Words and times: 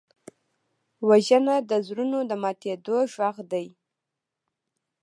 وژنه 1.07 1.55
د 1.69 1.71
زړونو 1.87 2.19
د 2.29 2.31
ماتېدو 2.43 2.97
غږ 3.17 3.35
دی 3.51 3.67